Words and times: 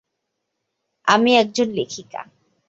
আমি 1.07 1.31
একজন 1.35 1.67
লেখিকা। 1.71 2.21